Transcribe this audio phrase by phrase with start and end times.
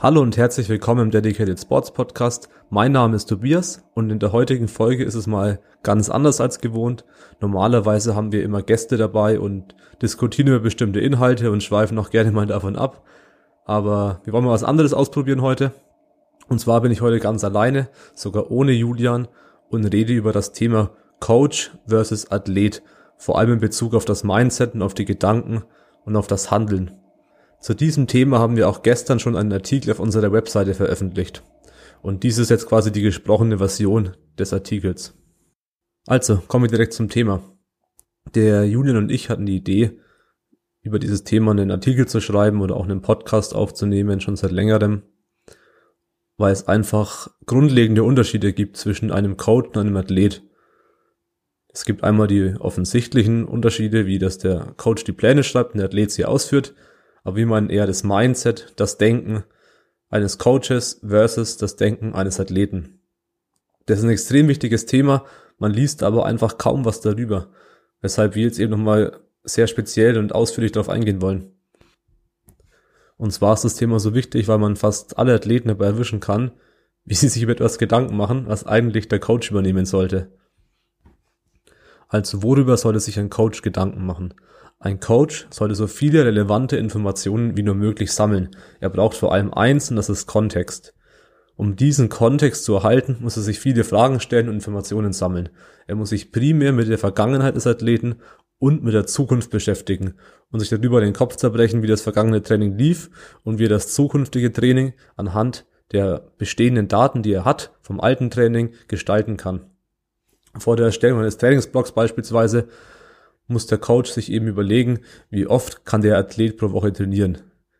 [0.00, 2.48] Hallo und herzlich willkommen im Dedicated Sports Podcast.
[2.70, 6.60] Mein Name ist Tobias und in der heutigen Folge ist es mal ganz anders als
[6.60, 7.04] gewohnt.
[7.40, 12.30] Normalerweise haben wir immer Gäste dabei und diskutieren über bestimmte Inhalte und schweifen auch gerne
[12.30, 13.02] mal davon ab.
[13.64, 15.72] Aber wir wollen mal was anderes ausprobieren heute.
[16.48, 19.26] Und zwar bin ich heute ganz alleine, sogar ohne Julian
[19.68, 22.84] und rede über das Thema Coach versus Athlet.
[23.16, 25.64] Vor allem in Bezug auf das Mindset und auf die Gedanken
[26.04, 26.92] und auf das Handeln.
[27.60, 31.42] Zu diesem Thema haben wir auch gestern schon einen Artikel auf unserer Webseite veröffentlicht.
[32.02, 35.14] Und dies ist jetzt quasi die gesprochene Version des Artikels.
[36.06, 37.42] Also, kommen wir direkt zum Thema.
[38.34, 39.98] Der Julian und ich hatten die Idee,
[40.82, 45.02] über dieses Thema einen Artikel zu schreiben oder auch einen Podcast aufzunehmen, schon seit längerem,
[46.36, 50.42] weil es einfach grundlegende Unterschiede gibt zwischen einem Coach und einem Athlet.
[51.72, 55.86] Es gibt einmal die offensichtlichen Unterschiede, wie dass der Coach die Pläne schreibt und der
[55.86, 56.74] Athlet sie ausführt
[57.28, 59.44] aber wie man eher das Mindset, das Denken
[60.08, 63.02] eines Coaches versus das Denken eines Athleten.
[63.84, 65.26] Das ist ein extrem wichtiges Thema,
[65.58, 67.50] man liest aber einfach kaum was darüber,
[68.00, 71.52] weshalb wir jetzt eben nochmal sehr speziell und ausführlich darauf eingehen wollen.
[73.18, 76.52] Und zwar ist das Thema so wichtig, weil man fast alle Athleten dabei erwischen kann,
[77.04, 80.32] wie sie sich über etwas Gedanken machen, was eigentlich der Coach übernehmen sollte.
[82.08, 84.32] Also worüber sollte sich ein Coach Gedanken machen?
[84.80, 88.50] Ein Coach sollte so viele relevante Informationen wie nur möglich sammeln.
[88.80, 90.94] Er braucht vor allem eins und das ist Kontext.
[91.56, 95.48] Um diesen Kontext zu erhalten, muss er sich viele Fragen stellen und Informationen sammeln.
[95.88, 98.16] Er muss sich primär mit der Vergangenheit des Athleten
[98.60, 100.14] und mit der Zukunft beschäftigen
[100.52, 103.10] und sich darüber den Kopf zerbrechen, wie das vergangene Training lief
[103.42, 108.30] und wie er das zukünftige Training anhand der bestehenden Daten, die er hat, vom alten
[108.30, 109.66] Training gestalten kann.
[110.56, 112.68] Vor der Erstellung eines Trainingsblocks beispielsweise
[113.48, 117.38] muss der Coach sich eben überlegen, wie oft kann der Athlet pro Woche trainieren.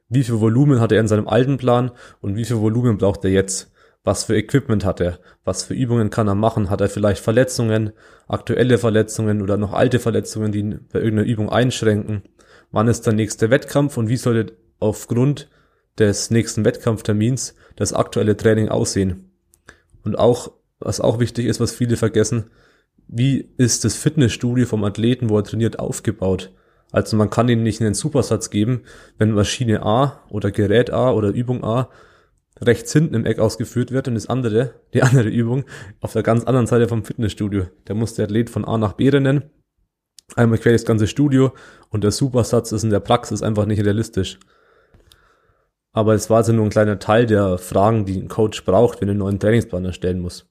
[0.09, 3.31] Wie viel Volumen hat er in seinem alten Plan und wie viel Volumen braucht er
[3.31, 3.71] jetzt?
[4.05, 5.19] Was für Equipment hat er?
[5.45, 6.71] Was für Übungen kann er machen?
[6.71, 7.93] Hat er vielleicht Verletzungen,
[8.27, 12.23] aktuelle Verletzungen oder noch alte Verletzungen, die ihn bei irgendeiner Übung einschränken?
[12.71, 15.51] Wann ist der nächste Wettkampf und wie sollte aufgrund
[15.99, 19.31] des nächsten Wettkampftermins das aktuelle Training aussehen?
[20.05, 22.51] Und auch, was auch wichtig ist, was viele vergessen,
[23.09, 26.53] wie ist das Fitnessstudio vom Athleten, wo er trainiert, aufgebaut.
[26.93, 28.83] Also man kann ihm nicht einen Supersatz geben,
[29.19, 31.91] wenn Maschine A oder Gerät A oder Übung A
[32.61, 35.65] rechts hinten im Eck ausgeführt wird und das andere, die andere Übung,
[36.01, 37.67] auf der ganz anderen Seite vom Fitnessstudio.
[37.87, 39.51] Der muss der Athlet von A nach B rennen,
[40.35, 41.53] einmal quer das ganze Studio
[41.91, 44.39] und der Supersatz ist in der Praxis einfach nicht realistisch.
[45.93, 49.09] Aber es war also nur ein kleiner Teil der Fragen, die ein Coach braucht, wenn
[49.09, 50.47] er einen neuen Trainingsplan erstellen muss.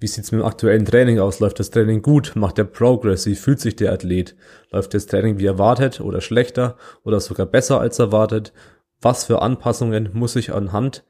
[0.00, 1.40] Wie sieht's mit dem aktuellen Training aus?
[1.40, 2.32] Läuft das Training gut?
[2.34, 3.26] Macht der Progress?
[3.26, 4.34] Wie fühlt sich der Athlet?
[4.70, 8.54] Läuft das Training wie erwartet oder schlechter oder sogar besser als erwartet?
[9.02, 11.04] Was für Anpassungen muss ich anhand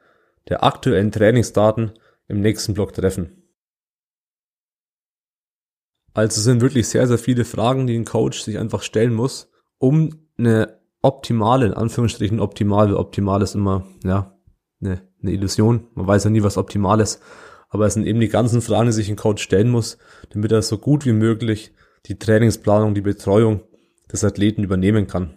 [0.48, 1.92] der aktuellen Trainingsdaten
[2.26, 3.44] im nächsten Block treffen?
[6.12, 10.26] Also sind wirklich sehr, sehr viele Fragen, die ein Coach sich einfach stellen muss, um
[10.36, 14.36] eine optimale, in Anführungsstrichen optimal, optimal ist immer, ja,
[14.80, 15.86] eine, eine Illusion.
[15.94, 17.22] Man weiß ja nie, was optimal ist
[17.70, 19.97] aber es sind eben die ganzen Fragen, die sich ein Coach stellen muss,
[20.31, 21.72] damit er so gut wie möglich
[22.06, 23.62] die Trainingsplanung, die Betreuung
[24.12, 25.34] des Athleten übernehmen kann.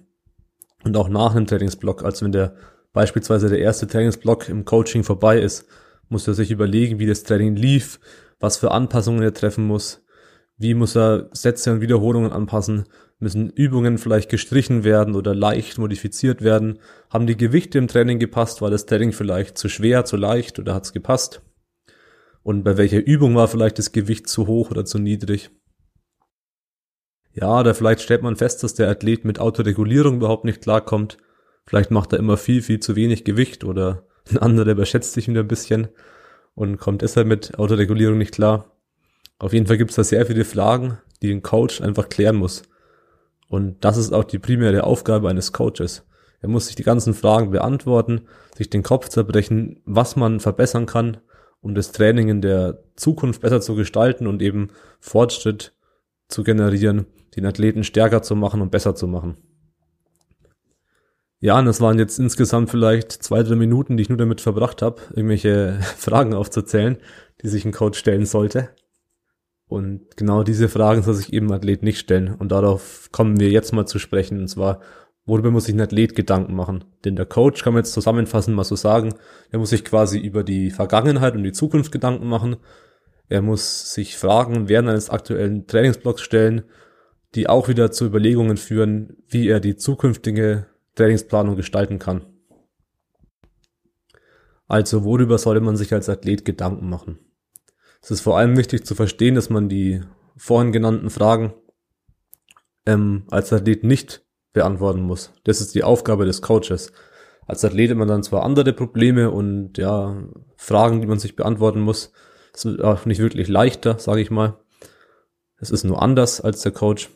[0.83, 2.55] Und auch nach einem Trainingsblock, also wenn der
[2.91, 5.65] beispielsweise der erste Trainingsblock im Coaching vorbei ist,
[6.09, 7.99] muss er sich überlegen, wie das Training lief,
[8.39, 10.03] was für Anpassungen er treffen muss,
[10.57, 12.85] wie muss er Sätze und Wiederholungen anpassen,
[13.19, 16.79] müssen Übungen vielleicht gestrichen werden oder leicht modifiziert werden,
[17.09, 20.75] haben die Gewichte im Training gepasst, war das Training vielleicht zu schwer, zu leicht oder
[20.75, 21.41] hat es gepasst?
[22.43, 25.49] Und bei welcher Übung war vielleicht das Gewicht zu hoch oder zu niedrig?
[27.31, 31.17] Ja, oder vielleicht stellt man fest, dass der Athlet mit Autoregulierung überhaupt nicht klarkommt.
[31.65, 35.39] Vielleicht macht er immer viel, viel zu wenig Gewicht oder ein anderer überschätzt sich wieder
[35.41, 35.87] ein bisschen
[36.53, 38.77] und kommt deshalb mit Autoregulierung nicht klar.
[39.39, 42.63] Auf jeden Fall gibt es da sehr viele Fragen, die ein Coach einfach klären muss.
[43.47, 46.05] Und das ist auch die primäre Aufgabe eines Coaches.
[46.41, 51.17] Er muss sich die ganzen Fragen beantworten, sich den Kopf zerbrechen, was man verbessern kann,
[51.63, 54.69] um das Training in der Zukunft besser zu gestalten und eben
[54.99, 55.73] Fortschritt
[56.27, 59.37] zu generieren, den Athleten stärker zu machen und besser zu machen.
[61.39, 64.81] Ja, und das waren jetzt insgesamt vielleicht zwei, drei Minuten, die ich nur damit verbracht
[64.81, 66.97] habe, irgendwelche Fragen aufzuzählen,
[67.41, 68.69] die sich ein Coach stellen sollte.
[69.67, 72.35] Und genau diese Fragen soll sich eben Athlet nicht stellen.
[72.35, 74.39] Und darauf kommen wir jetzt mal zu sprechen.
[74.39, 74.81] Und zwar,
[75.25, 76.83] worüber muss sich ein Athlet Gedanken machen?
[77.05, 79.15] Denn der Coach kann man jetzt zusammenfassen mal so sagen,
[79.51, 82.57] er muss sich quasi über die Vergangenheit und die Zukunft Gedanken machen.
[83.29, 86.63] Er muss sich Fragen während eines aktuellen Trainingsblocks stellen,
[87.35, 92.25] die auch wieder zu Überlegungen führen, wie er die zukünftige Trainingsplanung gestalten kann.
[94.67, 97.19] Also worüber sollte man sich als Athlet Gedanken machen?
[98.01, 100.01] Es ist vor allem wichtig zu verstehen, dass man die
[100.35, 101.53] vorhin genannten Fragen
[102.85, 104.23] ähm, als Athlet nicht
[104.53, 105.33] beantworten muss.
[105.43, 106.93] Das ist die Aufgabe des Coaches.
[107.45, 110.23] Als Athlet hat man dann zwar andere Probleme und ja,
[110.55, 112.13] Fragen, die man sich beantworten muss.
[112.53, 114.59] Es ist auch nicht wirklich leichter, sage ich mal.
[115.57, 117.09] Es ist nur anders als der Coach.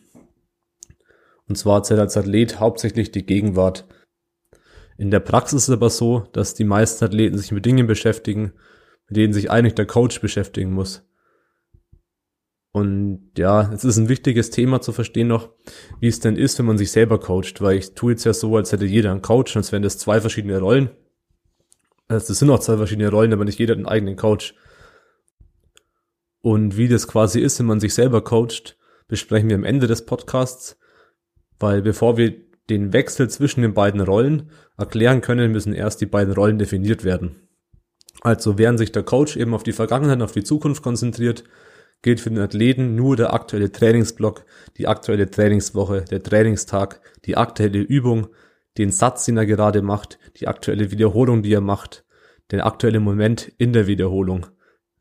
[1.47, 3.87] Und zwar zählt als Athlet hauptsächlich die Gegenwart.
[4.97, 8.53] In der Praxis ist es aber so, dass die meisten Athleten sich mit Dingen beschäftigen,
[9.07, 11.06] mit denen sich eigentlich der Coach beschäftigen muss.
[12.77, 15.49] Und ja, es ist ein wichtiges Thema zu verstehen noch,
[15.99, 18.55] wie es denn ist, wenn man sich selber coacht, weil ich tue jetzt ja so,
[18.55, 20.91] als hätte jeder einen Coach, als wären das zwei verschiedene Rollen.
[22.07, 24.53] Also das sind auch zwei verschiedene Rollen, aber nicht jeder hat einen eigenen Coach.
[26.41, 28.77] Und wie das quasi ist, wenn man sich selber coacht,
[29.07, 30.77] besprechen wir am Ende des Podcasts,
[31.57, 32.35] weil bevor wir
[32.69, 37.47] den Wechsel zwischen den beiden Rollen erklären können, müssen erst die beiden Rollen definiert werden.
[38.21, 41.43] Also während sich der Coach eben auf die Vergangenheit, auf die Zukunft konzentriert,
[42.01, 44.45] gilt für den Athleten nur der aktuelle Trainingsblock,
[44.77, 48.27] die aktuelle Trainingswoche, der Trainingstag, die aktuelle Übung,
[48.77, 52.05] den Satz, den er gerade macht, die aktuelle Wiederholung, die er macht,
[52.51, 54.45] der aktuelle Moment in der Wiederholung.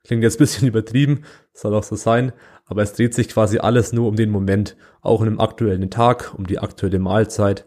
[0.05, 1.23] Klingt jetzt ein bisschen übertrieben,
[1.53, 2.33] soll auch so sein,
[2.65, 6.35] aber es dreht sich quasi alles nur um den Moment, auch in dem aktuellen Tag,
[6.37, 7.67] um die aktuelle Mahlzeit,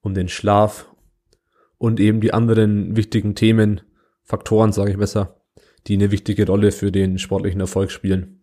[0.00, 0.90] um den Schlaf
[1.78, 3.82] und eben die anderen wichtigen Themen,
[4.22, 5.40] Faktoren, sage ich besser,
[5.86, 8.39] die eine wichtige Rolle für den sportlichen Erfolg spielen.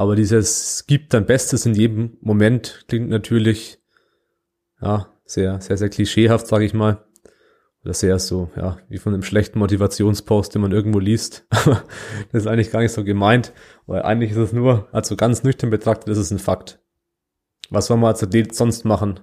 [0.00, 3.82] Aber dieses gibt dein Bestes in jedem Moment klingt natürlich
[4.80, 7.04] ja sehr sehr sehr klischeehaft, sage ich mal.
[7.84, 11.44] Oder sehr so, ja, wie von einem schlechten Motivationspost, den man irgendwo liest.
[11.50, 11.84] Aber
[12.32, 13.52] das ist eigentlich gar nicht so gemeint,
[13.86, 16.80] weil eigentlich ist es nur, also ganz nüchtern betrachtet, ist es ein Fakt.
[17.68, 19.20] Was soll man als Athlet sonst machen,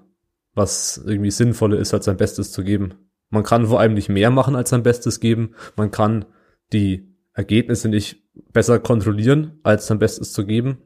[0.54, 3.10] was irgendwie sinnvoller ist, als sein Bestes zu geben?
[3.32, 5.56] Man kann vor allem nicht mehr machen, als sein Bestes geben.
[5.76, 6.26] Man kann
[6.72, 10.80] die Ergebnisse nicht besser kontrollieren, als sein Bestes zu geben.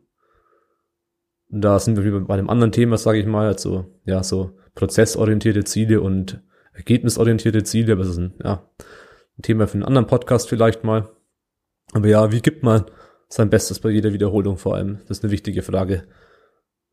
[1.50, 6.02] Da sind wir bei einem anderen Thema, sage ich mal, also ja, so prozessorientierte Ziele
[6.02, 6.42] und
[6.74, 8.70] ergebnisorientierte Ziele, aber das ist ein, ja,
[9.38, 11.10] ein Thema für einen anderen Podcast vielleicht mal.
[11.94, 12.86] Aber ja, wie gibt man
[13.28, 15.00] sein Bestes bei jeder Wiederholung vor allem?
[15.08, 16.04] Das ist eine wichtige Frage.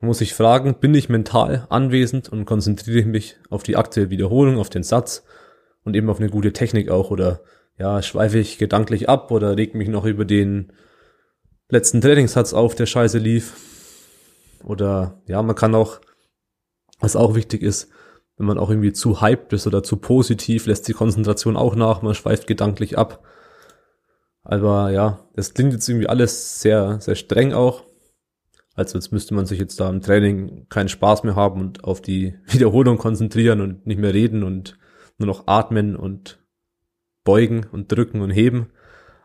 [0.00, 4.10] Man muss sich fragen, bin ich mental anwesend und konzentriere ich mich auf die aktuelle
[4.10, 5.24] Wiederholung, auf den Satz
[5.84, 7.40] und eben auf eine gute Technik auch oder
[7.78, 10.72] ja, schweife ich gedanklich ab oder leg mich noch über den
[11.68, 13.54] letzten Trainingssatz auf, der scheiße lief.
[14.64, 16.00] Oder ja, man kann auch,
[16.98, 17.88] was auch wichtig ist,
[18.36, 22.02] wenn man auch irgendwie zu hyped ist oder zu positiv, lässt die Konzentration auch nach,
[22.02, 23.24] man schweift gedanklich ab.
[24.42, 27.84] Aber ja, das klingt jetzt irgendwie alles sehr, sehr streng auch.
[28.74, 32.00] Also jetzt müsste man sich jetzt da im Training keinen Spaß mehr haben und auf
[32.00, 34.78] die Wiederholung konzentrieren und nicht mehr reden und
[35.18, 36.38] nur noch atmen und
[37.28, 38.70] beugen und drücken und heben.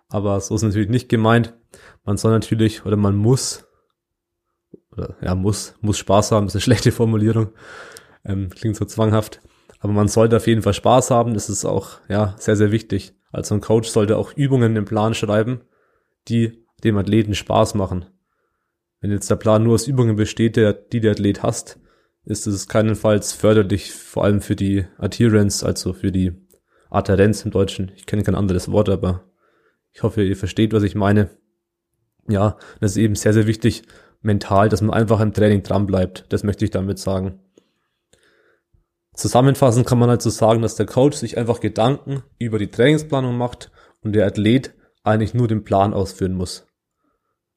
[0.09, 1.53] Aber so ist natürlich nicht gemeint.
[2.03, 3.65] Man soll natürlich oder man muss
[4.91, 6.45] oder ja muss muss Spaß haben.
[6.45, 7.53] Das ist eine schlechte Formulierung.
[8.25, 9.39] Ähm, klingt so zwanghaft.
[9.79, 11.33] Aber man sollte auf jeden Fall Spaß haben.
[11.33, 13.15] Das ist auch, ja, sehr, sehr wichtig.
[13.31, 15.61] Also ein Coach sollte auch Übungen im Plan schreiben,
[16.27, 18.05] die dem Athleten Spaß machen.
[18.99, 21.79] Wenn jetzt der Plan nur aus Übungen besteht, der, die der Athlet hasst,
[22.25, 26.33] ist es keinenfalls förderlich, vor allem für die Adherence, also für die
[26.93, 27.91] Adherenz im Deutschen.
[27.95, 29.23] Ich kenne kein anderes Wort, aber
[29.91, 31.29] ich hoffe, ihr versteht, was ich meine.
[32.27, 33.83] Ja, das ist eben sehr, sehr wichtig,
[34.21, 36.25] mental, dass man einfach im Training dran bleibt.
[36.29, 37.39] Das möchte ich damit sagen.
[39.13, 43.71] Zusammenfassend kann man also sagen, dass der Coach sich einfach Gedanken über die Trainingsplanung macht
[44.01, 46.65] und der Athlet eigentlich nur den Plan ausführen muss.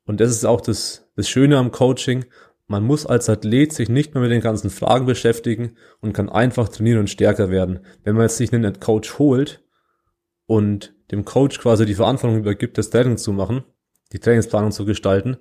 [0.05, 2.27] Und das ist auch das, das Schöne am Coaching.
[2.67, 6.69] Man muss als Athlet sich nicht mehr mit den ganzen Fragen beschäftigen und kann einfach
[6.69, 7.81] trainieren und stärker werden.
[8.03, 9.65] Wenn man jetzt sich einen Coach holt
[10.47, 13.65] und dem Coach quasi die Verantwortung übergibt, das Training zu machen,
[14.13, 15.37] die Trainingsplanung zu gestalten,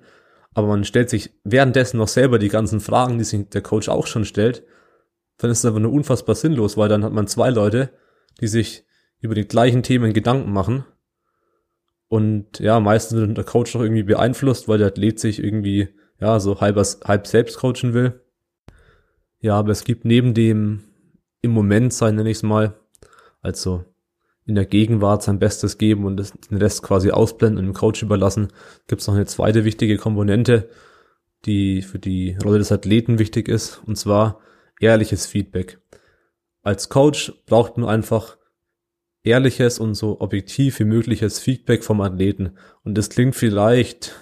[0.54, 4.06] aber man stellt sich währenddessen noch selber die ganzen Fragen, die sich der Coach auch
[4.06, 4.64] schon stellt,
[5.38, 7.90] dann ist es einfach nur unfassbar sinnlos, weil dann hat man zwei Leute,
[8.40, 8.86] die sich
[9.20, 10.84] über die gleichen Themen Gedanken machen.
[12.08, 15.88] Und ja, meistens wird der Coach noch irgendwie beeinflusst, weil der Athlet sich irgendwie,
[16.20, 18.20] ja, so halb, halb selbst coachen will.
[19.40, 20.84] Ja, aber es gibt neben dem
[21.42, 22.74] im Moment sein, nenne ich es mal,
[23.42, 23.84] also
[24.46, 28.48] in der Gegenwart sein Bestes geben und den Rest quasi ausblenden und dem Coach überlassen,
[28.86, 30.68] gibt es noch eine zweite wichtige Komponente,
[31.44, 34.40] die für die Rolle des Athleten wichtig ist, und zwar
[34.80, 35.80] ehrliches Feedback.
[36.62, 38.36] Als Coach braucht man einfach
[39.22, 42.52] ehrliches und so objektiv wie mögliches Feedback vom Athleten.
[42.84, 44.14] Und das klingt vielleicht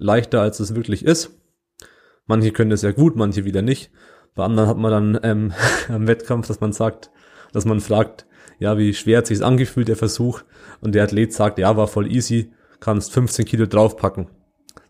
[0.00, 1.30] leichter, als es wirklich ist.
[2.26, 3.90] Manche können das sehr gut, manche wieder nicht.
[4.34, 5.52] Bei anderen hat man dann ähm,
[5.88, 7.10] am Wettkampf, dass man sagt,
[7.52, 8.26] dass man fragt,
[8.58, 10.42] ja, wie schwer hat sich's angefühlt, der Versuch.
[10.80, 14.28] Und der Athlet sagt, ja, war voll easy, kannst 15 Kilo draufpacken.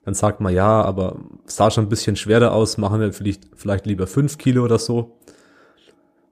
[0.05, 3.87] Dann sagt man, ja, aber sah schon ein bisschen schwerer aus, machen wir vielleicht, vielleicht
[3.87, 5.19] lieber 5 Kilo oder so.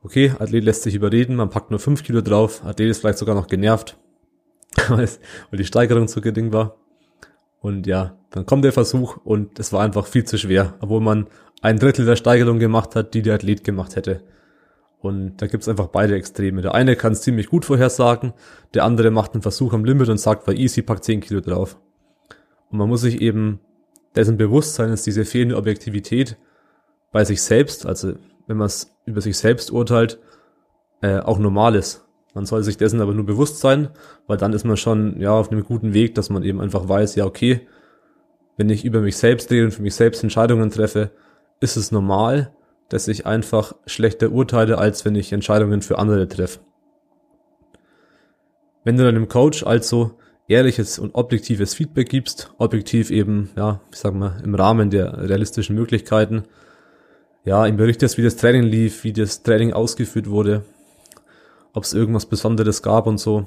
[0.02, 3.34] Okay, Athlet lässt sich überreden, man packt nur 5 Kilo drauf, Athlet ist vielleicht sogar
[3.34, 3.98] noch genervt,
[4.88, 5.08] weil
[5.52, 6.76] die Steigerung zu gering war.
[7.60, 11.26] Und ja, dann kommt der Versuch und es war einfach viel zu schwer, obwohl man
[11.60, 14.22] ein Drittel der Steigerung gemacht hat, die der Athlet gemacht hätte.
[15.00, 16.62] Und da gibt's einfach beide Extreme.
[16.62, 18.32] Der eine kann es ziemlich gut vorhersagen,
[18.74, 21.78] der andere macht einen Versuch am Limit und sagt, war easy, packt 10 Kilo drauf.
[22.70, 23.60] Und man muss sich eben
[24.14, 26.36] dessen bewusst sein, dass diese fehlende Objektivität
[27.12, 28.14] bei sich selbst, also
[28.46, 30.18] wenn man es über sich selbst urteilt,
[31.00, 32.04] äh, auch normal ist.
[32.38, 33.88] Man soll sich dessen aber nur bewusst sein,
[34.28, 37.16] weil dann ist man schon ja auf einem guten Weg, dass man eben einfach weiß,
[37.16, 37.66] ja okay,
[38.56, 41.10] wenn ich über mich selbst rede und für mich selbst Entscheidungen treffe,
[41.58, 42.52] ist es normal,
[42.90, 46.60] dass ich einfach schlechter urteile, als wenn ich Entscheidungen für andere treffe.
[48.84, 50.12] Wenn du deinem Coach also
[50.46, 55.74] ehrliches und objektives Feedback gibst, objektiv eben, ja, ich sag mal, im Rahmen der realistischen
[55.74, 56.44] Möglichkeiten,
[57.44, 60.62] ja, ihm berichtest, wie das Training lief, wie das Training ausgeführt wurde,
[61.74, 63.46] ob es irgendwas Besonderes gab und so.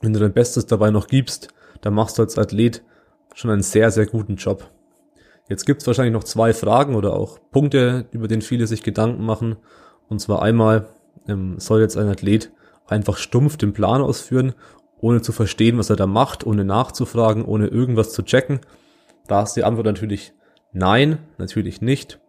[0.00, 1.48] Wenn du dein Bestes dabei noch gibst,
[1.80, 2.82] dann machst du als Athlet
[3.34, 4.70] schon einen sehr, sehr guten Job.
[5.48, 9.56] Jetzt gibt's wahrscheinlich noch zwei Fragen oder auch Punkte, über den viele sich Gedanken machen.
[10.08, 10.88] Und zwar einmal,
[11.28, 12.52] ähm, soll jetzt ein Athlet
[12.86, 14.54] einfach stumpf den Plan ausführen,
[15.00, 18.60] ohne zu verstehen, was er da macht, ohne nachzufragen, ohne irgendwas zu checken?
[19.26, 20.32] Da ist die Antwort natürlich
[20.72, 22.20] nein, natürlich nicht.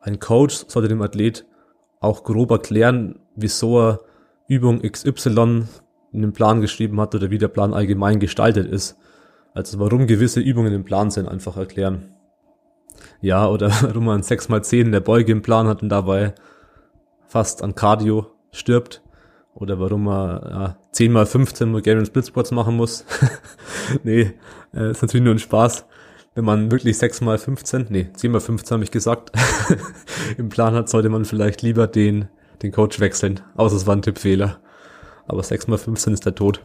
[0.00, 1.46] Ein Coach sollte dem Athlet
[2.00, 4.00] auch grob erklären, wieso er
[4.48, 5.64] Übung XY
[6.12, 8.96] in den Plan geschrieben hat oder wie der Plan allgemein gestaltet ist.
[9.54, 12.14] Also warum gewisse Übungen im Plan sind, einfach erklären.
[13.20, 16.34] Ja, oder warum man 6x10 in der Beuge im Plan hat und dabei
[17.26, 19.02] fast an Cardio stirbt.
[19.54, 23.04] Oder warum man ja, 10x15 Bulgarian Splitsquats machen muss.
[24.04, 24.32] nee,
[24.72, 25.84] äh, ist natürlich nur ein Spaß.
[26.34, 29.32] Wenn man wirklich 6x15, nee, 10x15 habe ich gesagt,
[30.38, 32.28] im Plan hat, sollte man vielleicht lieber den
[32.62, 33.40] den Coach wechseln.
[33.56, 34.60] Außer es war ein Tippfehler.
[35.26, 36.64] Aber 6 mal 15 ist der Tod.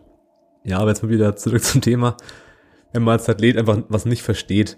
[0.64, 2.18] Ja, aber jetzt mal wieder zurück zum Thema.
[2.92, 4.78] Wenn man als Athlet einfach was nicht versteht,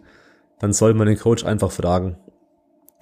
[0.60, 2.18] dann soll man den Coach einfach fragen.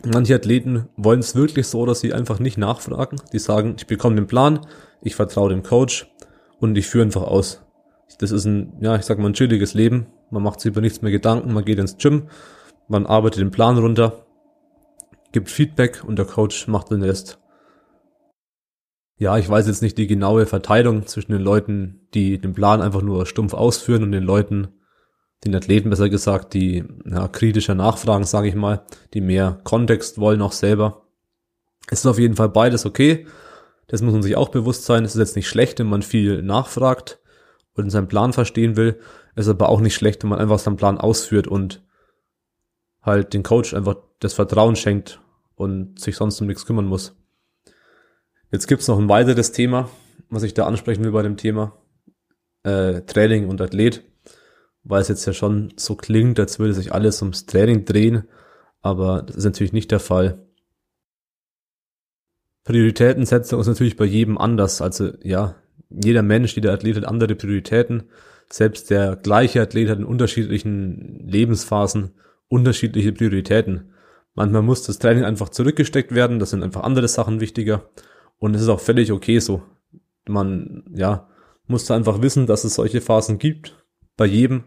[0.05, 3.21] Manche Athleten wollen es wirklich so, dass sie einfach nicht nachfragen.
[3.31, 4.59] Die sagen, ich bekomme den Plan,
[5.01, 6.11] ich vertraue dem Coach
[6.59, 7.61] und ich führe einfach aus.
[8.19, 10.07] Das ist ein, ja, ich sag mal, ein chilliges Leben.
[10.29, 12.27] Man macht sich über nichts mehr Gedanken, man geht ins Gym,
[12.87, 14.25] man arbeitet den Plan runter,
[15.31, 17.39] gibt Feedback und der Coach macht den Rest.
[19.23, 23.01] Ja, ich weiß jetzt nicht die genaue Verteilung zwischen den Leuten, die den Plan einfach
[23.01, 24.67] nur stumpf ausführen und den Leuten,
[25.45, 30.41] den Athleten besser gesagt, die ja, kritischer nachfragen, sage ich mal, die mehr Kontext wollen
[30.41, 31.03] auch selber.
[31.87, 33.25] Es ist auf jeden Fall beides okay.
[33.87, 35.05] Das muss man sich auch bewusst sein.
[35.05, 37.21] Es ist jetzt nicht schlecht, wenn man viel nachfragt
[37.75, 38.99] und seinen Plan verstehen will.
[39.35, 41.81] Es ist aber auch nicht schlecht, wenn man einfach seinen Plan ausführt und
[43.01, 45.21] halt den Coach einfach das Vertrauen schenkt
[45.55, 47.15] und sich sonst um nichts kümmern muss.
[48.53, 49.89] Jetzt gibt's noch ein weiteres Thema,
[50.29, 51.75] was ich da ansprechen will bei dem Thema
[52.61, 54.03] äh, Training und Athlet,
[54.83, 58.27] weil es jetzt ja schon so klingt, als würde sich alles ums Training drehen,
[58.83, 60.45] aber das ist natürlich nicht der Fall.
[62.63, 64.83] Prioritätensetzung ist natürlich bei jedem anders.
[64.83, 65.55] Also ja,
[65.89, 68.03] jeder Mensch, jeder Athlet hat andere Prioritäten.
[68.51, 72.11] Selbst der gleiche Athlet hat in unterschiedlichen Lebensphasen
[72.49, 73.95] unterschiedliche Prioritäten.
[74.35, 77.89] Manchmal muss das Training einfach zurückgesteckt werden, das sind einfach andere Sachen wichtiger.
[78.43, 79.63] Und es ist auch völlig okay so.
[80.27, 81.29] Man, ja,
[81.65, 83.85] muss einfach wissen, dass es solche Phasen gibt.
[84.17, 84.65] Bei jedem.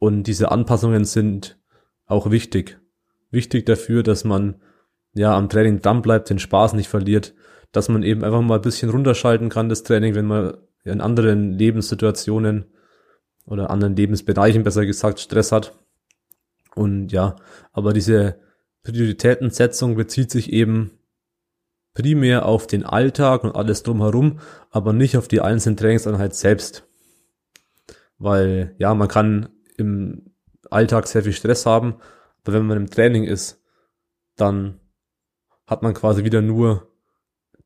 [0.00, 1.60] Und diese Anpassungen sind
[2.06, 2.80] auch wichtig.
[3.30, 4.60] Wichtig dafür, dass man,
[5.14, 7.34] ja, am Training dran bleibt, den Spaß nicht verliert.
[7.70, 11.52] Dass man eben einfach mal ein bisschen runterschalten kann, das Training, wenn man in anderen
[11.52, 12.64] Lebenssituationen
[13.44, 15.78] oder anderen Lebensbereichen besser gesagt Stress hat.
[16.74, 17.36] Und ja,
[17.70, 18.40] aber diese
[18.82, 20.98] Prioritätensetzung bezieht sich eben
[21.94, 26.84] primär auf den Alltag und alles drumherum, aber nicht auf die einzelnen Trainingseinheit selbst.
[28.18, 30.32] Weil, ja, man kann im
[30.70, 31.96] Alltag sehr viel Stress haben,
[32.42, 33.60] aber wenn man im Training ist,
[34.36, 34.80] dann
[35.66, 36.88] hat man quasi wieder nur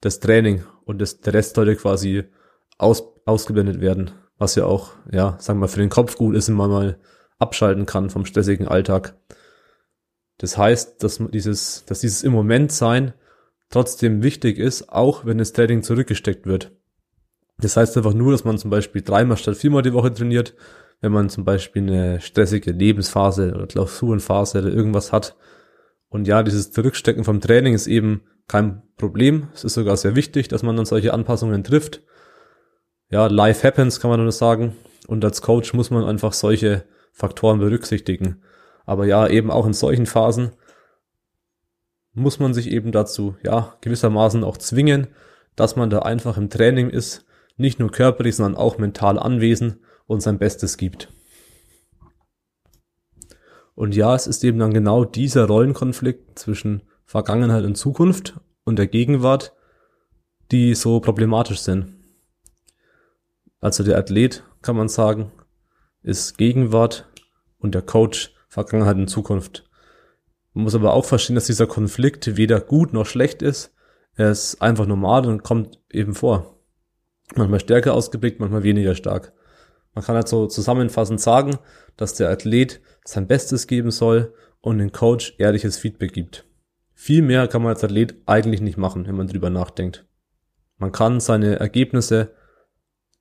[0.00, 2.24] das Training und das, der Rest sollte quasi
[2.78, 6.56] aus, ausgeblendet werden, was ja auch, ja, sagen wir, für den Kopf gut ist, wenn
[6.56, 6.98] man mal
[7.38, 9.16] abschalten kann vom stressigen Alltag.
[10.38, 13.14] Das heißt, dass dieses, dass dieses im Moment sein
[13.70, 16.72] trotzdem wichtig ist, auch wenn das Training zurückgesteckt wird.
[17.58, 20.54] Das heißt einfach nur, dass man zum Beispiel dreimal statt viermal die Woche trainiert,
[21.00, 25.36] wenn man zum Beispiel eine stressige Lebensphase oder Klausurenphase oder irgendwas hat.
[26.08, 29.48] Und ja, dieses Zurückstecken vom Training ist eben kein Problem.
[29.54, 32.02] Es ist sogar sehr wichtig, dass man dann solche Anpassungen trifft.
[33.10, 34.76] ja, life happens, kann man nur sagen.
[35.06, 38.42] Und als Coach muss man einfach solche Faktoren berücksichtigen.
[38.84, 40.52] Aber ja, eben auch in solchen Phasen
[42.16, 45.08] muss man sich eben dazu, ja, gewissermaßen auch zwingen,
[45.54, 50.20] dass man da einfach im Training ist, nicht nur körperlich, sondern auch mental anwesend und
[50.20, 51.12] sein Bestes gibt.
[53.74, 58.86] Und ja, es ist eben dann genau dieser Rollenkonflikt zwischen Vergangenheit und Zukunft und der
[58.86, 59.52] Gegenwart,
[60.50, 61.94] die so problematisch sind.
[63.60, 65.32] Also der Athlet, kann man sagen,
[66.02, 67.06] ist Gegenwart
[67.58, 69.65] und der Coach Vergangenheit und Zukunft.
[70.56, 73.74] Man muss aber auch verstehen, dass dieser Konflikt weder gut noch schlecht ist.
[74.14, 76.58] Er ist einfach normal und kommt eben vor.
[77.34, 79.34] Manchmal stärker ausgeprägt, manchmal weniger stark.
[79.94, 81.58] Man kann halt so zusammenfassend sagen,
[81.98, 84.32] dass der Athlet sein Bestes geben soll
[84.62, 86.46] und den Coach ehrliches Feedback gibt.
[86.94, 90.06] Viel mehr kann man als Athlet eigentlich nicht machen, wenn man drüber nachdenkt.
[90.78, 92.32] Man kann seine Ergebnisse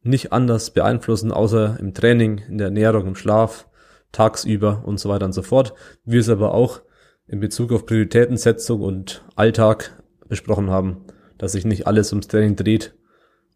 [0.04, 3.68] nicht anders beeinflussen, außer im Training, in der Ernährung, im Schlaf,
[4.13, 5.74] tagsüber und so weiter und so fort.
[6.06, 6.85] Wir es aber auch
[7.27, 11.05] in Bezug auf Prioritätensetzung und Alltag besprochen haben,
[11.38, 12.94] dass sich nicht alles ums Training dreht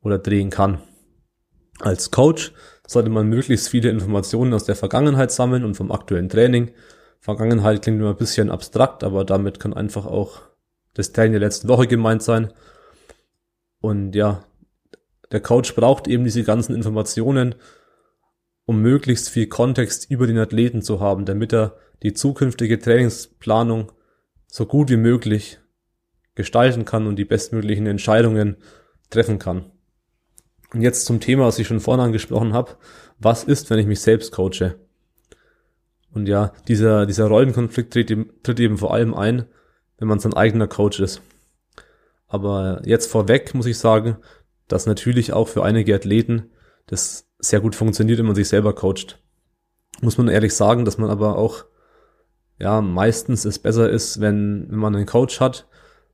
[0.02, 0.82] oder drehen kann.
[1.80, 2.52] Als Coach
[2.88, 6.72] sollte man möglichst viele Informationen aus der Vergangenheit sammeln und vom aktuellen Training.
[7.20, 10.42] Vergangenheit klingt immer ein bisschen abstrakt, aber damit kann einfach auch
[10.94, 12.52] das Training der letzten Woche gemeint sein.
[13.82, 14.44] Und ja,
[15.32, 17.56] der Coach braucht eben diese ganzen Informationen,
[18.70, 23.92] um möglichst viel Kontext über den Athleten zu haben, damit er die zukünftige Trainingsplanung
[24.46, 25.58] so gut wie möglich
[26.36, 28.58] gestalten kann und die bestmöglichen Entscheidungen
[29.10, 29.72] treffen kann.
[30.72, 32.78] Und jetzt zum Thema, was ich schon vorhin angesprochen habe.
[33.18, 34.76] Was ist, wenn ich mich selbst coache?
[36.12, 39.46] Und ja, dieser, dieser Rollenkonflikt tritt eben, tritt eben vor allem ein,
[39.98, 41.24] wenn man sein eigener Coach ist.
[42.28, 44.18] Aber jetzt vorweg muss ich sagen,
[44.68, 46.52] dass natürlich auch für einige Athleten
[46.86, 49.22] das sehr gut funktioniert, wenn man sich selber coacht.
[50.02, 51.66] Muss man ehrlich sagen, dass man aber auch,
[52.58, 55.68] ja, meistens es besser ist, wenn, wenn man einen Coach hat,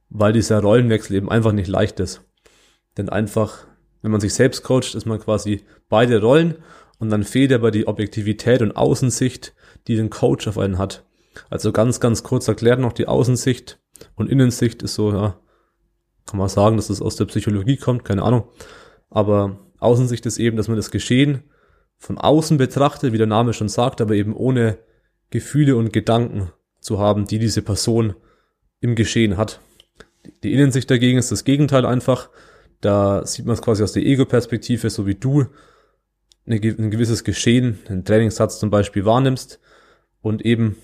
[0.10, 2.22] weil dieser Rollenwechsel eben einfach nicht leicht ist.
[2.98, 3.66] Denn einfach
[4.06, 6.58] wenn man sich selbst coacht, ist man quasi beide Rollen
[7.00, 9.56] und dann fehlt aber die Objektivität und Außensicht,
[9.88, 11.04] die den Coach auf einen hat.
[11.50, 13.80] Also ganz, ganz kurz erklärt noch die Außensicht
[14.14, 15.40] und Innensicht ist so, ja,
[16.28, 18.44] kann man sagen, dass es aus der Psychologie kommt, keine Ahnung.
[19.10, 21.44] Aber Außensicht ist eben, dass man das Geschehen
[21.98, 24.78] von außen betrachtet, wie der Name schon sagt, aber eben ohne
[25.30, 28.16] Gefühle und Gedanken zu haben, die diese Person
[28.80, 29.60] im Geschehen hat.
[30.44, 32.30] Die Innensicht dagegen ist das Gegenteil einfach.
[32.82, 35.46] Da sieht man es quasi aus der Ego-Perspektive, so wie du
[36.48, 39.60] ein gewisses Geschehen, einen Trainingssatz zum Beispiel wahrnimmst
[40.22, 40.78] und eben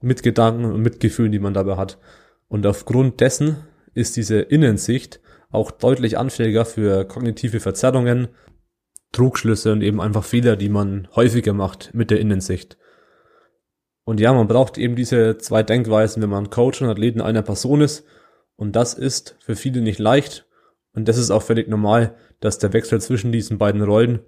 [0.00, 1.98] mit Gedanken und Mitgefühlen, die man dabei hat.
[2.48, 3.56] Und aufgrund dessen
[3.94, 5.20] ist diese Innensicht
[5.52, 8.28] auch deutlich anfälliger für kognitive Verzerrungen,
[9.12, 12.78] Trugschlüsse und eben einfach Fehler, die man häufiger macht mit der Innensicht.
[14.04, 17.82] Und ja, man braucht eben diese zwei Denkweisen, wenn man Coach und Athleten einer Person
[17.82, 18.04] ist.
[18.56, 20.46] Und das ist für viele nicht leicht.
[20.94, 24.20] Und das ist auch völlig normal, dass der Wechsel zwischen diesen beiden Rollen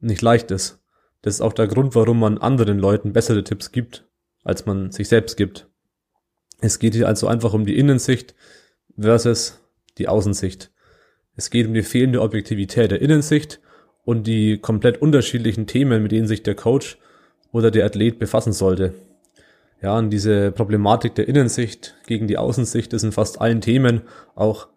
[0.00, 0.82] nicht leicht ist.
[1.22, 4.08] Das ist auch der Grund, warum man anderen Leuten bessere Tipps gibt,
[4.42, 5.68] als man sich selbst gibt.
[6.60, 8.34] Es geht hier also einfach um die Innensicht
[8.98, 9.60] versus
[9.98, 10.70] die Außensicht.
[11.36, 13.60] Es geht um die fehlende Objektivität der Innensicht
[14.04, 16.98] und die komplett unterschiedlichen Themen, mit denen sich der Coach
[17.52, 18.94] oder der Athlet befassen sollte.
[19.80, 24.02] Ja, und diese Problematik der Innensicht gegen die Außensicht ist in fast allen Themen
[24.34, 24.68] auch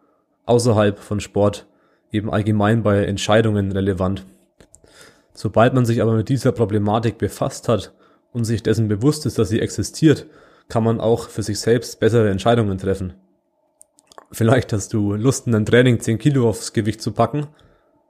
[0.46, 1.66] außerhalb von Sport
[2.12, 4.26] eben allgemein bei Entscheidungen relevant.
[5.34, 7.94] Sobald man sich aber mit dieser Problematik befasst hat
[8.34, 10.28] und sich dessen bewusst ist, dass sie existiert,
[10.68, 13.14] kann man auch für sich selbst bessere Entscheidungen treffen.
[14.34, 17.48] Vielleicht hast du Lust, in dein Training 10 Kilo aufs Gewicht zu packen,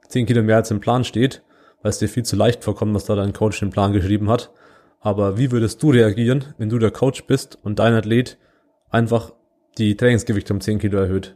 [0.08, 1.42] 10 Kilo mehr als im Plan steht,
[1.82, 4.52] weil es dir viel zu leicht vorkommt, was da dein Coach den Plan geschrieben hat.
[5.00, 8.38] Aber wie würdest du reagieren, wenn du der Coach bist und dein Athlet
[8.88, 9.32] einfach
[9.78, 11.34] die Trainingsgewichte um 10 Kilo erhöht?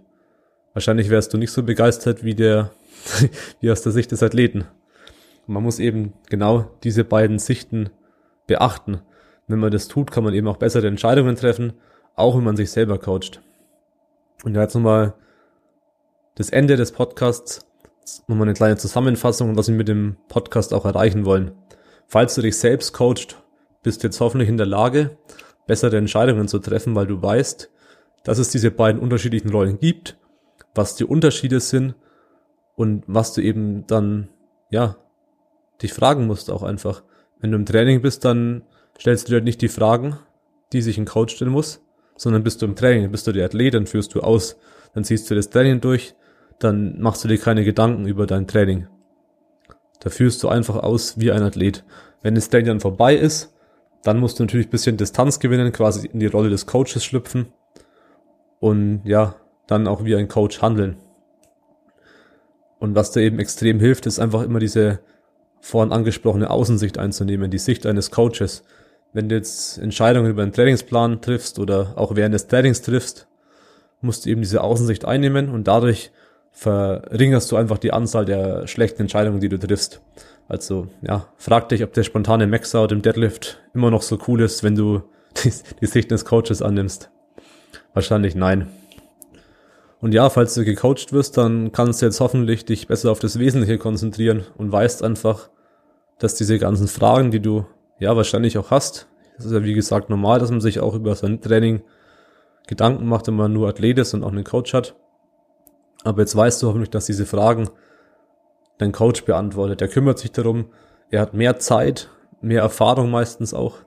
[0.72, 2.70] Wahrscheinlich wärst du nicht so begeistert wie der,
[3.60, 4.66] wie aus der Sicht des Athleten.
[5.48, 7.90] man muss eben genau diese beiden Sichten
[8.46, 9.00] beachten.
[9.48, 11.72] Wenn man das tut, kann man eben auch bessere Entscheidungen treffen,
[12.14, 13.40] auch wenn man sich selber coacht.
[14.46, 15.12] Und jetzt nochmal
[16.36, 17.66] das Ende des Podcasts,
[18.28, 21.52] nochmal eine kleine Zusammenfassung, was wir mit dem Podcast auch erreichen wollen.
[22.06, 23.42] Falls du dich selbst coacht,
[23.82, 25.18] bist du jetzt hoffentlich in der Lage,
[25.66, 27.70] bessere Entscheidungen zu treffen, weil du weißt,
[28.24, 30.16] dass es diese beiden unterschiedlichen Rollen gibt
[30.76, 31.94] was die Unterschiede sind
[32.74, 34.28] und was du eben dann,
[34.70, 34.96] ja,
[35.82, 37.02] dich fragen musst auch einfach.
[37.40, 38.62] Wenn du im Training bist, dann
[38.98, 40.18] stellst du dir nicht die Fragen,
[40.72, 41.82] die sich ein Coach stellen muss,
[42.16, 44.56] sondern bist du im Training, bist du der Athlet, dann führst du aus,
[44.94, 46.14] dann ziehst du das Training durch,
[46.58, 48.86] dann machst du dir keine Gedanken über dein Training.
[50.00, 51.84] Da führst du einfach aus wie ein Athlet.
[52.22, 53.52] Wenn das Training dann vorbei ist,
[54.02, 57.46] dann musst du natürlich ein bisschen Distanz gewinnen, quasi in die Rolle des Coaches schlüpfen
[58.60, 60.96] und ja, dann auch wie ein Coach handeln.
[62.78, 65.00] Und was da eben extrem hilft, ist einfach immer diese
[65.60, 68.62] vorhin angesprochene Außensicht einzunehmen, die Sicht eines Coaches.
[69.12, 73.26] Wenn du jetzt Entscheidungen über einen Trainingsplan triffst oder auch während des Trainings triffst,
[74.00, 76.10] musst du eben diese Außensicht einnehmen und dadurch
[76.52, 80.00] verringerst du einfach die Anzahl der schlechten Entscheidungen, die du triffst.
[80.48, 84.62] Also, ja, frag dich, ob der spontane Maxout im Deadlift immer noch so cool ist,
[84.62, 85.02] wenn du
[85.44, 87.10] die, die Sicht des Coaches annimmst.
[87.94, 88.68] Wahrscheinlich nein.
[90.00, 93.38] Und ja, falls du gecoacht wirst, dann kannst du jetzt hoffentlich dich besser auf das
[93.38, 95.50] Wesentliche konzentrieren und weißt einfach,
[96.18, 97.66] dass diese ganzen Fragen, die du
[97.98, 101.14] ja wahrscheinlich auch hast, das ist ja wie gesagt normal, dass man sich auch über
[101.14, 101.82] sein Training
[102.66, 104.96] Gedanken macht, wenn man nur Athlet ist und auch einen Coach hat.
[106.04, 107.68] Aber jetzt weißt du hoffentlich, dass diese Fragen
[108.78, 109.80] dein Coach beantwortet.
[109.80, 110.66] Er kümmert sich darum,
[111.10, 112.08] er hat mehr Zeit,
[112.40, 113.78] mehr Erfahrung meistens auch,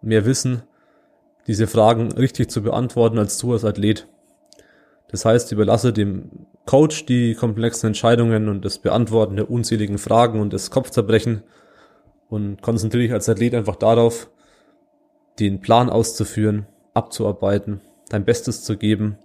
[0.00, 0.62] mehr Wissen,
[1.46, 4.06] diese Fragen richtig zu beantworten als du als Athlet.
[5.10, 10.52] Das heißt, überlasse dem Coach die komplexen Entscheidungen und das Beantworten der unzähligen Fragen und
[10.52, 11.42] das Kopfzerbrechen
[12.28, 14.30] und konzentriere dich als Athlet einfach darauf,
[15.38, 19.18] den Plan auszuführen, abzuarbeiten, dein Bestes zu geben,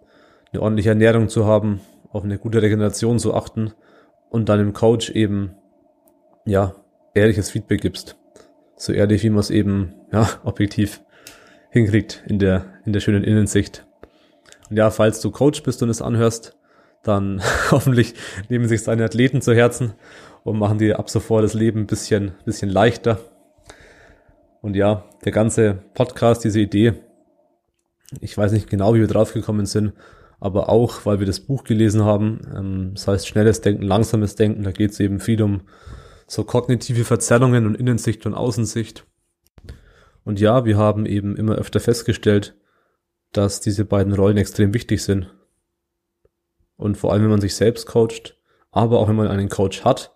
[0.52, 3.74] eine ordentliche Ernährung zu haben, auf eine gute Regeneration zu achten
[4.30, 5.56] und dann dem Coach eben,
[6.46, 6.76] ja,
[7.13, 8.16] ehrliches Feedback gibst.
[8.76, 11.02] So ehrlich, wie man es eben, ja, objektiv
[11.70, 13.86] hinkriegt in der, in der schönen Innensicht.
[14.70, 16.56] Und ja, falls du Coach bist und es anhörst,
[17.02, 18.13] dann hoffentlich
[18.50, 19.94] nehmen sich deine Athleten zu Herzen
[20.43, 23.19] und machen dir ab sofort das Leben ein bisschen, bisschen leichter.
[24.62, 26.93] Und ja, der ganze Podcast, diese Idee,
[28.21, 29.93] ich weiß nicht genau, wie wir drauf gekommen sind,
[30.39, 34.63] aber auch, weil wir das Buch gelesen haben, ähm, das heißt schnelles Denken, langsames Denken,
[34.63, 35.62] da geht es eben viel um
[36.27, 39.06] so kognitive Verzerrungen und Innensicht und Außensicht.
[40.23, 42.56] Und ja, wir haben eben immer öfter festgestellt,
[43.32, 45.34] dass diese beiden Rollen extrem wichtig sind.
[46.75, 48.38] Und vor allem, wenn man sich selbst coacht,
[48.71, 50.12] aber auch wenn man einen Coach hat,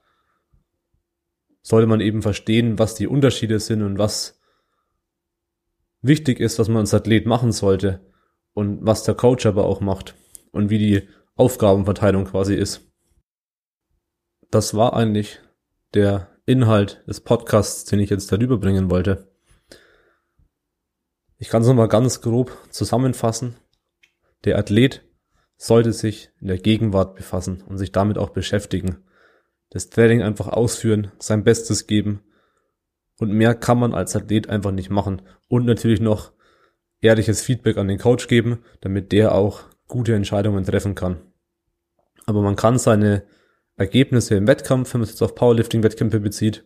[1.68, 4.40] sollte man eben verstehen, was die Unterschiede sind und was
[6.02, 8.10] wichtig ist, was man als Athlet machen sollte
[8.54, 10.16] und was der Coach aber auch macht
[10.54, 12.90] und wie die Aufgabenverteilung quasi ist.
[14.50, 15.42] Das war eigentlich
[15.94, 19.30] der Inhalt des Podcasts, den ich jetzt darüber bringen wollte.
[21.38, 23.58] Ich kann es nochmal ganz grob zusammenfassen.
[24.46, 25.04] Der Athlet
[25.58, 29.04] sollte sich in der Gegenwart befassen und sich damit auch beschäftigen.
[29.70, 32.22] Das Training einfach ausführen, sein Bestes geben.
[33.20, 35.22] Und mehr kann man als Athlet einfach nicht machen.
[35.48, 36.32] Und natürlich noch
[37.02, 41.22] ehrliches Feedback an den Coach geben, damit der auch gute Entscheidungen treffen kann.
[42.26, 43.24] Aber man kann seine
[43.76, 46.66] Ergebnisse im Wettkampf, wenn man es jetzt auf Powerlifting-Wettkämpfe bezieht,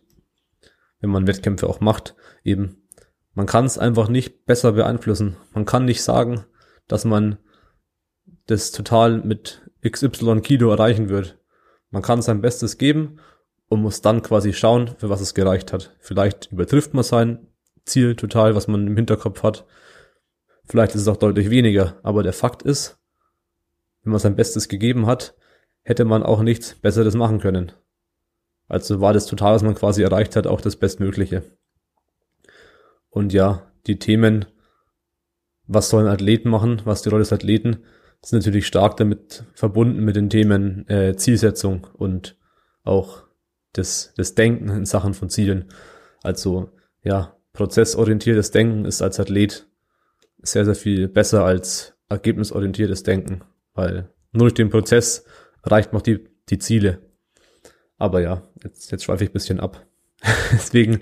[1.00, 2.82] wenn man Wettkämpfe auch macht, eben
[3.34, 5.36] man kann es einfach nicht besser beeinflussen.
[5.54, 6.44] Man kann nicht sagen,
[6.86, 7.38] dass man
[8.46, 11.38] das total mit XY Kilo erreichen wird.
[11.92, 13.18] Man kann sein Bestes geben
[13.68, 15.94] und muss dann quasi schauen, für was es gereicht hat.
[16.00, 17.46] Vielleicht übertrifft man sein
[17.84, 19.66] Ziel total, was man im Hinterkopf hat.
[20.64, 22.00] Vielleicht ist es auch deutlich weniger.
[22.02, 22.98] Aber der Fakt ist,
[24.02, 25.34] wenn man sein Bestes gegeben hat,
[25.82, 27.72] hätte man auch nichts Besseres machen können.
[28.68, 31.42] Also war das total, was man quasi erreicht hat, auch das Bestmögliche.
[33.10, 34.46] Und ja, die Themen,
[35.66, 37.84] was sollen Athleten machen, was die Rolle des Athleten,
[38.22, 42.36] ist natürlich stark damit verbunden mit den Themen äh, Zielsetzung und
[42.84, 43.24] auch
[43.72, 45.66] das, das Denken in Sachen von Zielen.
[46.22, 46.70] Also
[47.02, 49.66] ja, prozessorientiertes Denken ist als Athlet
[50.42, 53.42] sehr, sehr viel besser als ergebnisorientiertes Denken,
[53.74, 55.24] weil nur durch den Prozess
[55.62, 56.98] erreicht man die, die Ziele.
[57.96, 59.84] Aber ja, jetzt, jetzt schweife ich ein bisschen ab.
[60.52, 61.00] Deswegen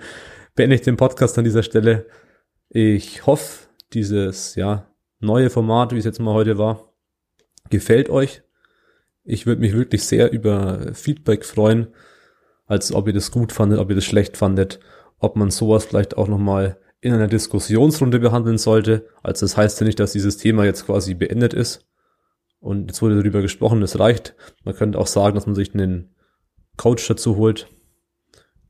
[0.55, 2.07] beende ich den Podcast an dieser Stelle.
[2.69, 4.87] Ich hoffe, dieses ja
[5.19, 6.90] neue Format, wie es jetzt mal heute war,
[7.71, 8.43] gefällt euch.
[9.25, 11.89] Ich würde mich wirklich sehr über Feedback freuen,
[12.67, 14.81] als ob ihr das gut fandet, ob ihr das schlecht fandet,
[15.19, 19.07] ob man sowas vielleicht auch nochmal in einer Diskussionsrunde behandeln sollte.
[19.23, 21.87] Also das heißt ja nicht, dass dieses Thema jetzt quasi beendet ist.
[22.61, 24.35] Und jetzt wurde darüber gesprochen, das reicht.
[24.65, 26.15] Man könnte auch sagen, dass man sich einen
[26.77, 27.69] Coach dazu holt,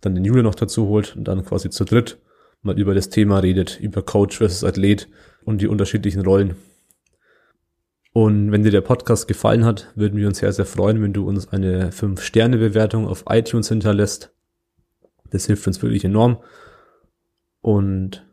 [0.01, 2.19] dann den Julian noch dazu holt und dann quasi zu dritt
[2.63, 5.09] mal über das Thema redet, über Coach versus Athlet
[5.45, 6.57] und die unterschiedlichen Rollen.
[8.13, 11.29] Und wenn dir der Podcast gefallen hat, würden wir uns sehr, sehr freuen, wenn du
[11.29, 14.33] uns eine 5-Sterne-Bewertung auf iTunes hinterlässt.
[15.31, 16.43] Das hilft uns wirklich enorm.
[17.61, 18.27] Und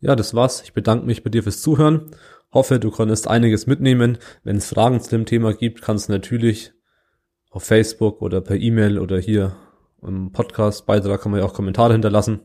[0.00, 0.62] ja, das war's.
[0.62, 2.10] Ich bedanke mich bei dir fürs Zuhören.
[2.52, 4.18] Hoffe, du konntest einiges mitnehmen.
[4.42, 6.72] Wenn es Fragen zu dem Thema gibt, kannst du natürlich
[7.50, 9.54] auf Facebook oder per E-Mail oder hier
[10.02, 12.40] Im Podcast-Beitrag kann man ja auch Kommentare hinterlassen.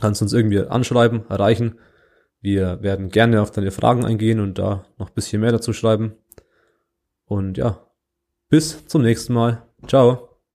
[0.00, 1.78] Kannst uns irgendwie anschreiben, erreichen.
[2.42, 6.16] Wir werden gerne auf deine Fragen eingehen und da noch ein bisschen mehr dazu schreiben.
[7.24, 7.78] Und ja,
[8.48, 9.62] bis zum nächsten Mal.
[9.86, 10.31] Ciao.